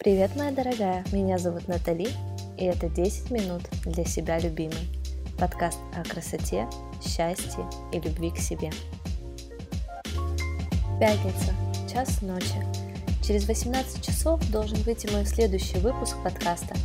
[0.00, 1.04] Привет, моя дорогая!
[1.10, 2.06] Меня зовут Натали,
[2.56, 4.86] и это 10 минут для себя любимой.
[5.40, 6.68] Подкаст о красоте,
[7.02, 8.70] счастье и любви к себе.
[11.00, 11.52] Пятница,
[11.92, 12.62] час ночи.
[13.26, 16.76] Через 18 часов должен выйти мой следующий выпуск подкаста,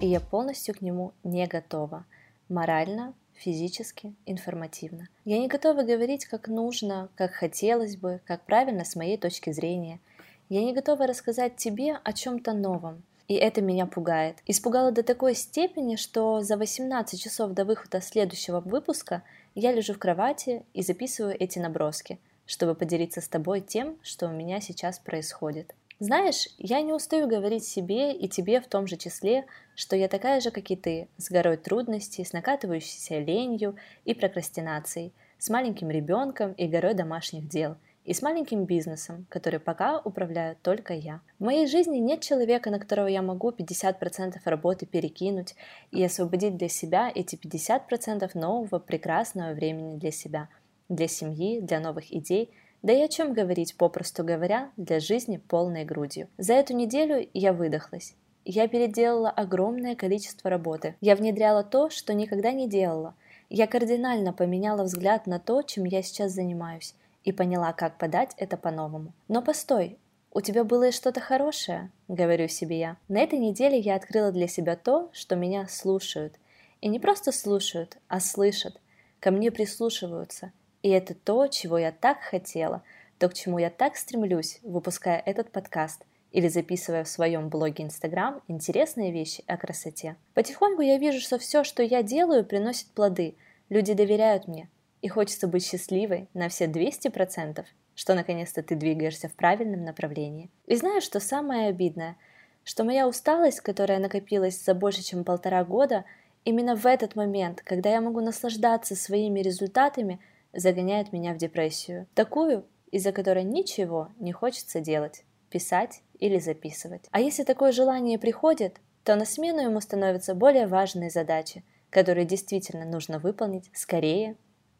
[0.00, 2.04] и я полностью к нему не готова.
[2.48, 5.08] Морально, физически, информативно.
[5.24, 9.98] Я не готова говорить, как нужно, как хотелось бы, как правильно с моей точки зрения–
[10.50, 13.04] я не готова рассказать тебе о чем-то новом.
[13.28, 14.38] И это меня пугает.
[14.46, 19.22] Испугало до такой степени, что за 18 часов до выхода следующего выпуска
[19.54, 24.32] я лежу в кровати и записываю эти наброски, чтобы поделиться с тобой тем, что у
[24.32, 25.72] меня сейчас происходит.
[26.00, 29.46] Знаешь, я не устаю говорить себе и тебе в том же числе,
[29.76, 35.12] что я такая же, как и ты, с горой трудностей, с накатывающейся ленью и прокрастинацией,
[35.38, 40.94] с маленьким ребенком и горой домашних дел– и с маленьким бизнесом, который пока управляю только
[40.94, 41.20] я.
[41.38, 45.54] В моей жизни нет человека, на которого я могу 50% работы перекинуть
[45.90, 50.48] и освободить для себя эти 50% нового прекрасного времени для себя,
[50.88, 52.50] для семьи, для новых идей,
[52.82, 56.28] да и о чем говорить, попросту говоря, для жизни полной грудью.
[56.38, 58.14] За эту неделю я выдохлась.
[58.46, 60.96] Я переделала огромное количество работы.
[61.02, 63.14] Я внедряла то, что никогда не делала.
[63.50, 68.56] Я кардинально поменяла взгляд на то, чем я сейчас занимаюсь и поняла, как подать это
[68.56, 69.12] по-новому.
[69.28, 69.98] Но постой,
[70.32, 72.96] у тебя было и что-то хорошее, говорю себе я.
[73.08, 76.34] На этой неделе я открыла для себя то, что меня слушают.
[76.80, 78.80] И не просто слушают, а слышат.
[79.18, 80.52] Ко мне прислушиваются.
[80.82, 82.82] И это то, чего я так хотела,
[83.18, 88.40] то, к чему я так стремлюсь, выпуская этот подкаст или записывая в своем блоге Инстаграм
[88.48, 90.16] интересные вещи о красоте.
[90.34, 93.34] Потихоньку я вижу, что все, что я делаю, приносит плоды.
[93.68, 94.68] Люди доверяют мне,
[95.02, 100.50] и хочется быть счастливой на все 200%, что наконец-то ты двигаешься в правильном направлении.
[100.66, 102.16] И знаешь, что самое обидное?
[102.64, 106.04] Что моя усталость, которая накопилась за больше, чем полтора года,
[106.44, 110.20] именно в этот момент, когда я могу наслаждаться своими результатами,
[110.52, 112.06] загоняет меня в депрессию.
[112.14, 117.06] Такую, из-за которой ничего не хочется делать, писать или записывать.
[117.10, 122.84] А если такое желание приходит, то на смену ему становятся более важные задачи, которые действительно
[122.84, 124.36] нужно выполнить скорее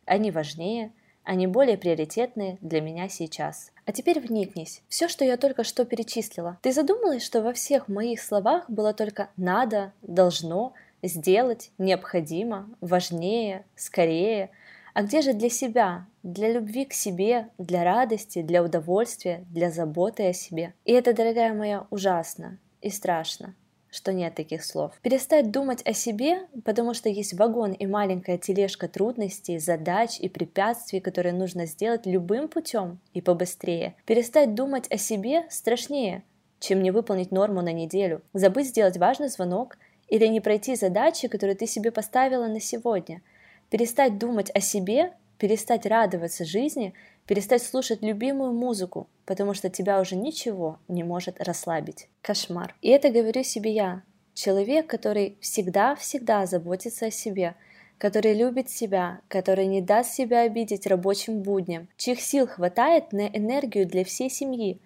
[0.07, 0.93] они важнее,
[1.25, 3.73] они более приоритетные для меня сейчас.
[3.85, 4.83] А теперь вникнись.
[4.89, 6.59] Все, что я только что перечислила.
[6.63, 10.73] Ты задумалась, что во всех моих словах было только «надо», «должно»,
[11.03, 14.51] «сделать», «необходимо», «важнее», «скорее».
[14.93, 20.29] А где же для себя, для любви к себе, для радости, для удовольствия, для заботы
[20.29, 20.75] о себе?
[20.85, 23.55] И это, дорогая моя, ужасно и страшно
[23.91, 24.93] что нет таких слов.
[25.03, 31.01] Перестать думать о себе, потому что есть вагон и маленькая тележка трудностей, задач и препятствий,
[31.01, 33.95] которые нужно сделать любым путем и побыстрее.
[34.07, 36.23] Перестать думать о себе страшнее,
[36.59, 38.23] чем не выполнить норму на неделю.
[38.33, 39.79] Забыть сделать важный звонок
[40.09, 43.23] или не пройти задачи, которые ты себе поставила на сегодня.
[43.71, 46.95] Перестать думать о себе, перестать радоваться жизни–
[47.31, 52.09] перестать слушать любимую музыку, потому что тебя уже ничего не может расслабить.
[52.21, 52.75] Кошмар.
[52.83, 54.03] И это говорю себе я,
[54.35, 57.55] человек, который всегда-всегда заботится о себе,
[57.97, 63.87] который любит себя, который не даст себя обидеть рабочим будням, чьих сил хватает на энергию
[63.87, 64.81] для всей семьи,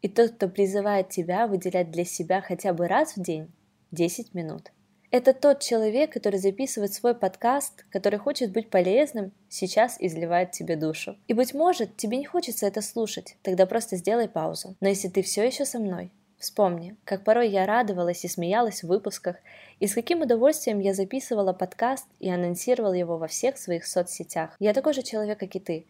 [0.00, 3.50] и тот, кто призывает тебя выделять для себя хотя бы раз в день
[3.90, 4.70] 10 минут.
[5.10, 11.16] Это тот человек, который записывает свой подкаст, который хочет быть полезным, сейчас изливает тебе душу.
[11.28, 14.76] И быть может, тебе не хочется это слушать, тогда просто сделай паузу.
[14.80, 18.86] Но если ты все еще со мной, Вспомни, как порой я радовалась и смеялась в
[18.86, 19.36] выпусках,
[19.80, 24.54] и с каким удовольствием я записывала подкаст и анонсировала его во всех своих соцсетях.
[24.60, 25.86] Я такой же человек, как и ты.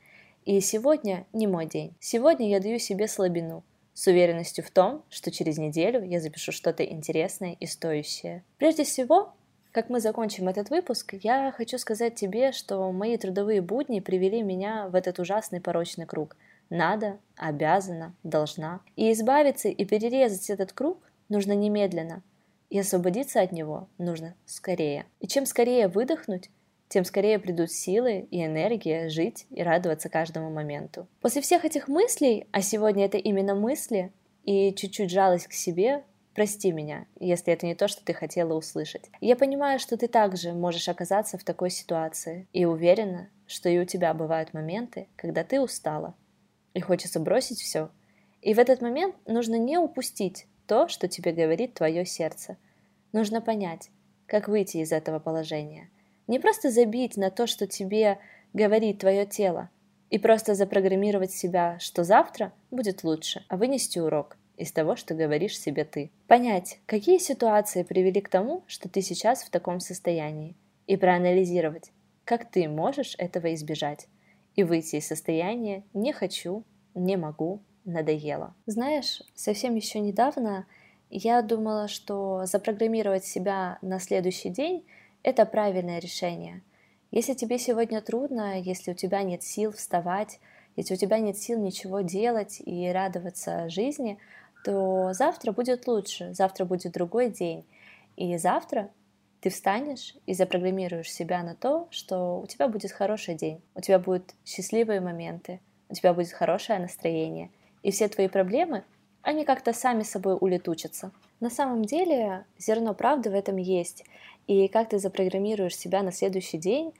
[0.47, 1.95] И сегодня не мой день.
[2.01, 3.63] Сегодня я даю себе слабину
[3.99, 8.45] с уверенностью в том, что через неделю я запишу что-то интересное и стоящее.
[8.57, 9.35] Прежде всего,
[9.73, 14.87] как мы закончим этот выпуск, я хочу сказать тебе, что мои трудовые будни привели меня
[14.87, 16.37] в этот ужасный порочный круг.
[16.71, 18.83] Надо, обязана, должна.
[18.95, 22.23] И избавиться и перерезать этот круг нужно немедленно.
[22.71, 25.07] И освободиться от него нужно скорее.
[25.19, 26.51] И чем скорее выдохнуть,
[26.89, 31.07] тем скорее придут силы и энергия жить и радоваться каждому моменту.
[31.21, 34.13] После всех этих мыслей, а сегодня это именно мысли,
[34.45, 36.05] и чуть-чуть жалость к себе,
[36.35, 39.11] прости меня, если это не то, что ты хотела услышать.
[39.21, 43.85] Я понимаю, что ты также можешь оказаться в такой ситуации, и уверена, что и у
[43.85, 46.15] тебя бывают моменты, когда ты устала,
[46.73, 47.91] и хочется бросить все.
[48.41, 52.57] И в этот момент нужно не упустить то, что тебе говорит твое сердце.
[53.13, 53.91] Нужно понять,
[54.27, 55.91] как выйти из этого положения–
[56.29, 58.19] не просто забить на то, что тебе
[58.53, 59.71] говорит твое тело,
[60.11, 65.59] и просто запрограммировать себя, что завтра будет лучше, а вынести урок из того, что говоришь
[65.59, 66.11] себе ты.
[66.27, 71.93] Понять, какие ситуации привели к тому, что ты сейчас в таком состоянии, и проанализировать,
[72.25, 74.09] как ты можешь этого избежать,
[74.55, 76.65] и выйти из состояния «не хочу»,
[76.95, 78.55] «не могу», «надоело».
[78.67, 80.67] Знаешь, совсем еще недавно
[81.11, 84.85] я думала, что запрограммировать себя на следующий день–
[85.23, 86.63] это правильное решение.
[87.11, 90.41] Если тебе сегодня трудно, если у тебя нет сил вставать,
[90.77, 94.19] если у тебя нет сил ничего делать и радоваться жизни,
[94.65, 97.65] то завтра будет лучше, завтра будет другой день.
[98.17, 98.91] И завтра
[99.41, 103.99] ты встанешь и запрограммируешь себя на то, что у тебя будет хороший день, у тебя
[103.99, 107.51] будут счастливые моменты, у тебя будет хорошее настроение,
[107.83, 108.85] и все твои проблемы
[109.23, 111.13] они как-то сами собой улетучатся.
[111.41, 114.05] На самом деле зерно правды в этом есть,
[114.49, 116.93] и как ты запрограммируешь себя на следующий день,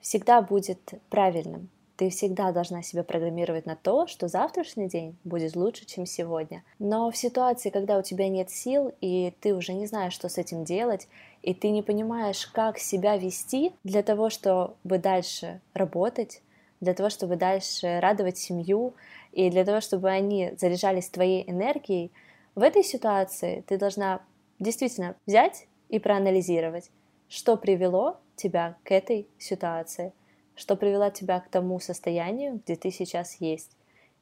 [0.00, 1.68] всегда будет правильным.
[1.96, 6.64] Ты всегда должна себя программировать на то, что завтрашний день будет лучше, чем сегодня.
[6.80, 10.36] Но в ситуации, когда у тебя нет сил, и ты уже не знаешь, что с
[10.36, 11.06] этим делать,
[11.42, 16.42] и ты не понимаешь, как себя вести для того, чтобы дальше работать,
[16.80, 18.94] для того, чтобы дальше радовать семью,
[19.30, 22.10] и для того, чтобы они заряжались твоей энергией,
[22.56, 24.20] в этой ситуации ты должна
[24.58, 26.90] действительно взять и проанализировать,
[27.28, 30.12] что привело тебя к этой ситуации,
[30.54, 33.70] что привело тебя к тому состоянию, где ты сейчас есть.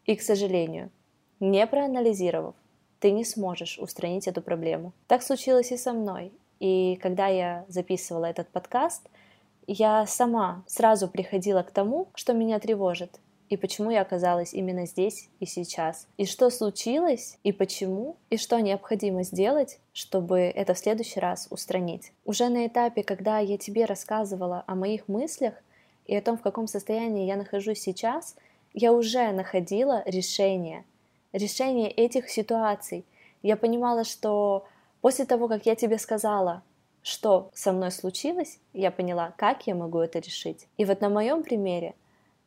[0.06, 0.91] И, к сожалению,
[1.41, 2.55] не проанализировав,
[2.99, 4.93] ты не сможешь устранить эту проблему.
[5.09, 6.32] Так случилось и со мной.
[6.61, 9.09] И когда я записывала этот подкаст,
[9.67, 13.19] я сама сразу приходила к тому, что меня тревожит,
[13.52, 18.58] и почему я оказалась именно здесь и сейчас, и что случилось, и почему, и что
[18.60, 22.12] необходимо сделать, чтобы это в следующий раз устранить.
[22.25, 25.52] Уже на этапе, когда я тебе рассказывала о моих мыслях
[26.06, 28.37] и о том, в каком состоянии я нахожусь сейчас,
[28.72, 30.87] я уже находила решение,
[31.34, 33.04] решение этих ситуаций.
[33.43, 34.64] Я понимала, что
[35.02, 36.62] после того, как я тебе сказала,
[37.02, 40.69] что со мной случилось, я поняла, как я могу это решить.
[40.78, 41.94] И вот на моем примере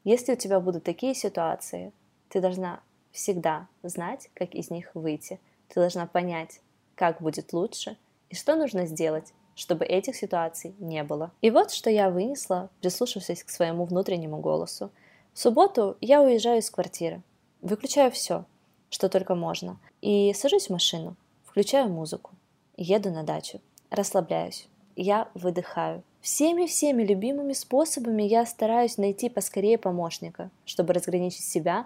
[0.05, 1.91] если у тебя будут такие ситуации,
[2.29, 2.79] ты должна
[3.11, 5.39] всегда знать, как из них выйти.
[5.67, 6.61] Ты должна понять,
[6.95, 7.97] как будет лучше
[8.29, 11.31] и что нужно сделать, чтобы этих ситуаций не было.
[11.41, 14.91] И вот что я вынесла, прислушавшись к своему внутреннему голосу.
[15.33, 17.21] В субботу я уезжаю из квартиры,
[17.61, 18.45] выключаю все,
[18.89, 21.15] что только можно, и сажусь в машину,
[21.45, 22.31] включаю музыку,
[22.77, 23.59] еду на дачу,
[23.89, 31.85] расслабляюсь, я выдыхаю, Всеми-всеми любимыми способами я стараюсь найти поскорее помощника, чтобы разграничить себя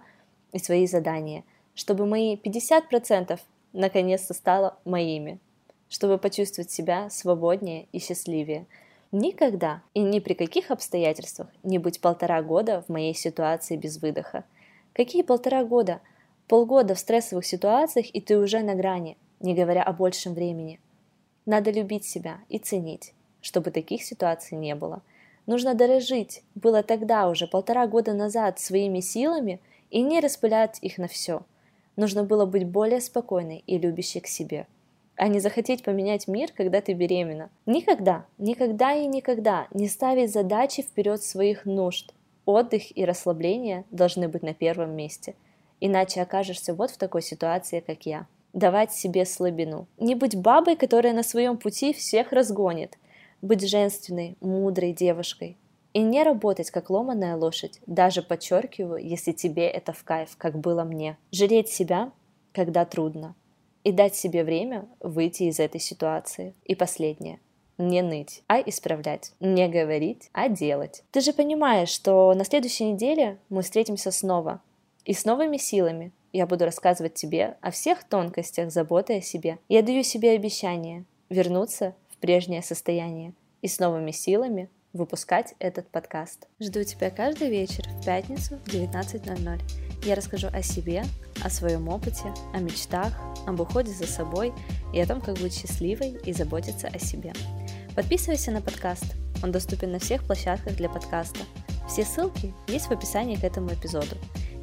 [0.53, 1.43] и свои задания,
[1.75, 3.37] чтобы мои 50%
[3.73, 5.39] наконец-то стало моими,
[5.89, 8.65] чтобы почувствовать себя свободнее и счастливее.
[9.11, 14.45] Никогда и ни при каких обстоятельствах не быть полтора года в моей ситуации без выдоха.
[14.93, 15.99] Какие полтора года?
[16.47, 20.79] Полгода в стрессовых ситуациях, и ты уже на грани, не говоря о большем времени.
[21.45, 25.01] Надо любить себя и ценить чтобы таких ситуаций не было.
[25.45, 29.59] Нужно дорожить, было тогда уже полтора года назад, своими силами
[29.89, 31.41] и не распылять их на все.
[31.95, 34.67] Нужно было быть более спокойной и любящей к себе,
[35.15, 37.49] а не захотеть поменять мир, когда ты беременна.
[37.65, 42.13] Никогда, никогда и никогда не ставить задачи вперед своих нужд.
[42.45, 45.35] Отдых и расслабление должны быть на первом месте,
[45.79, 48.27] иначе окажешься вот в такой ситуации, как я.
[48.53, 49.87] Давать себе слабину.
[49.97, 52.97] Не быть бабой, которая на своем пути всех разгонит–
[53.41, 55.57] быть женственной, мудрой девушкой
[55.93, 60.83] и не работать как ломаная лошадь, даже подчеркиваю, если тебе это в кайф, как было
[60.83, 61.17] мне.
[61.31, 62.11] Жалеть себя,
[62.53, 63.35] когда трудно,
[63.83, 66.53] и дать себе время выйти из этой ситуации.
[66.65, 67.39] И последнее.
[67.77, 69.31] Не ныть, а исправлять.
[69.39, 71.03] Не говорить, а делать.
[71.11, 74.61] Ты же понимаешь, что на следующей неделе мы встретимся снова.
[75.05, 79.59] И с новыми силами я буду рассказывать тебе о всех тонкостях заботы о себе.
[79.69, 86.47] Я даю себе обещание вернуться прежнее состояние и с новыми силами выпускать этот подкаст.
[86.59, 89.61] Жду тебя каждый вечер в пятницу в 19.00.
[90.05, 91.03] Я расскажу о себе,
[91.43, 93.13] о своем опыте, о мечтах,
[93.45, 94.53] об уходе за собой
[94.93, 97.33] и о том, как быть счастливой и заботиться о себе.
[97.95, 99.05] Подписывайся на подкаст.
[99.43, 101.39] Он доступен на всех площадках для подкаста.
[101.87, 104.15] Все ссылки есть в описании к этому эпизоду.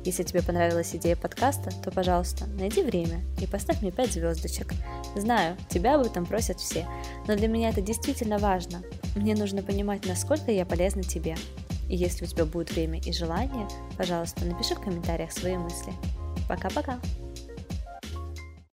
[0.07, 4.73] Если тебе понравилась идея подкаста, то, пожалуйста, найди время и поставь мне 5 звездочек.
[5.17, 6.87] Знаю, тебя об этом просят все,
[7.27, 8.85] но для меня это действительно важно.
[9.17, 11.35] Мне нужно понимать, насколько я полезна тебе.
[11.89, 13.67] И если у тебя будет время и желание,
[13.99, 15.93] пожалуйста, напиши в комментариях свои мысли.
[16.49, 17.01] Пока-пока!